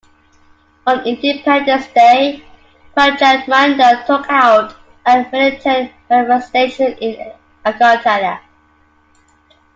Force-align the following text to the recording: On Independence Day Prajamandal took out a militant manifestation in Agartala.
On 0.87 0.99
Independence 1.05 1.85
Day 1.93 2.43
Prajamandal 2.97 4.03
took 4.07 4.25
out 4.29 4.75
a 5.05 5.27
militant 5.31 5.91
manifestation 6.09 6.93
in 6.99 7.31
Agartala. 7.63 8.39